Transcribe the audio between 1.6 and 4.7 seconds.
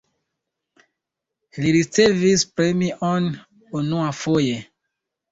Li ricevis premion unuafoje.